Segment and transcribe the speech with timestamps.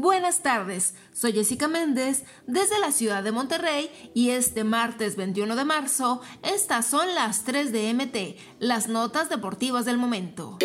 [0.00, 5.64] Buenas tardes, soy Jessica Méndez desde la ciudad de Monterrey y este martes 21 de
[5.66, 10.56] marzo estas son las 3 de MT, las notas deportivas del momento.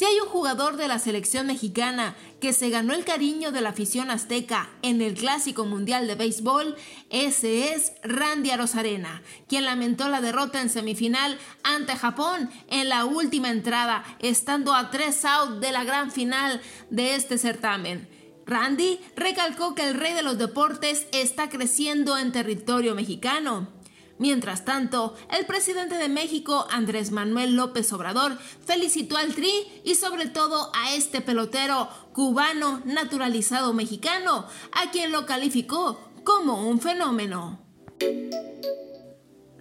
[0.00, 3.68] Si hay un jugador de la selección mexicana que se ganó el cariño de la
[3.68, 6.74] afición azteca en el Clásico Mundial de Béisbol,
[7.10, 13.50] ese es Randy Arozarena, quien lamentó la derrota en semifinal ante Japón en la última
[13.50, 18.08] entrada, estando a tres out de la gran final de este certamen.
[18.46, 23.79] Randy recalcó que el rey de los deportes está creciendo en territorio mexicano
[24.20, 29.50] Mientras tanto, el presidente de México, Andrés Manuel López Obrador, felicitó al Tri
[29.82, 36.82] y sobre todo a este pelotero cubano naturalizado mexicano, a quien lo calificó como un
[36.82, 37.69] fenómeno.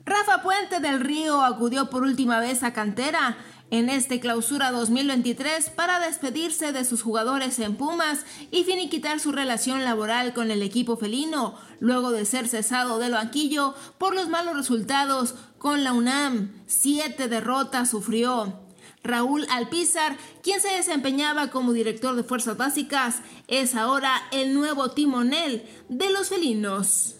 [0.09, 3.37] Rafa Puente del Río acudió por última vez a Cantera
[3.69, 9.85] en este clausura 2023 para despedirse de sus jugadores en Pumas y finiquitar su relación
[9.85, 15.35] laboral con el equipo felino, luego de ser cesado del banquillo por los malos resultados
[15.59, 16.53] con la UNAM.
[16.65, 18.61] Siete derrotas sufrió.
[19.03, 25.69] Raúl Alpizar, quien se desempeñaba como director de Fuerzas Básicas, es ahora el nuevo timonel
[25.87, 27.17] de los felinos.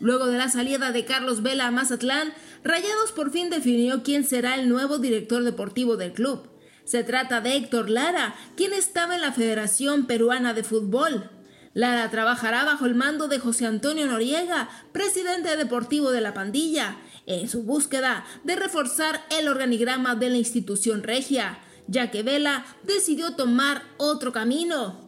[0.00, 2.32] Luego de la salida de Carlos Vela a Mazatlán,
[2.62, 6.48] Rayados por fin definió quién será el nuevo director deportivo del club.
[6.84, 11.30] Se trata de Héctor Lara, quien estaba en la Federación Peruana de Fútbol.
[11.74, 17.48] Lara trabajará bajo el mando de José Antonio Noriega, presidente deportivo de la pandilla, en
[17.48, 23.82] su búsqueda de reforzar el organigrama de la institución regia, ya que Vela decidió tomar
[23.98, 25.07] otro camino.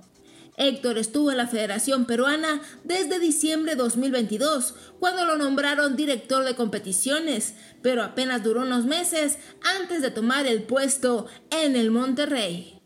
[0.61, 6.55] Héctor estuvo en la Federación Peruana desde diciembre de 2022, cuando lo nombraron director de
[6.55, 9.39] competiciones, pero apenas duró unos meses
[9.81, 12.79] antes de tomar el puesto en el Monterrey.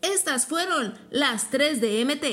[0.00, 2.24] Estas fueron las 3 de MT.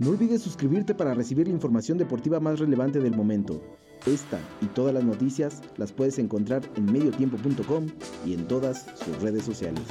[0.00, 3.62] No olvides suscribirte para recibir la información deportiva más relevante del momento.
[4.06, 7.86] Esta y todas las noticias las puedes encontrar en mediotiempo.com
[8.26, 9.84] y en todas sus redes sociales.